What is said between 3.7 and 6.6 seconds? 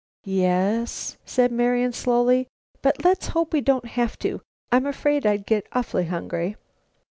have to; I'm afraid I'd get awful hungry."